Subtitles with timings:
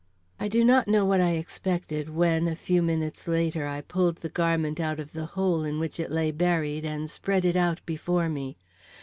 [0.39, 4.29] I do not know what I expected when, a few minutes later, I pulled the
[4.29, 8.27] garment out of the hole in which it lay buried, and spread it out before
[8.27, 8.57] me.